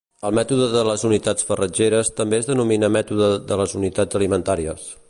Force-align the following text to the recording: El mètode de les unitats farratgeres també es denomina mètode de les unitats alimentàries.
El 0.27 0.37
mètode 0.37 0.69
de 0.75 0.79
les 0.87 1.03
unitats 1.09 1.47
farratgeres 1.49 2.11
també 2.21 2.41
es 2.41 2.49
denomina 2.51 2.93
mètode 2.99 3.31
de 3.53 3.63
les 3.63 3.79
unitats 3.83 4.23
alimentàries. 4.25 4.93